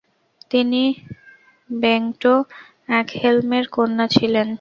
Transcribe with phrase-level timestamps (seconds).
[0.51, 0.83] তিনি
[1.69, 2.23] বেংট
[2.91, 4.47] একহেলমের কন্যা ছিলেন।